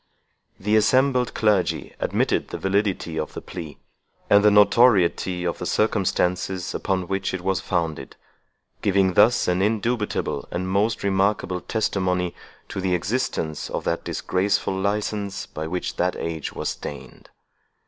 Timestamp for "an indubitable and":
9.47-10.67